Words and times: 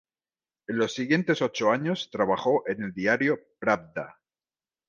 En 0.65 0.77
los 0.79 0.95
siguientes 0.95 1.43
ocho 1.43 1.69
años, 1.71 2.09
trabajó 2.11 2.63
en 2.67 2.81
el 2.81 2.91
diario 2.91 3.37
"Pravda". 3.59 4.19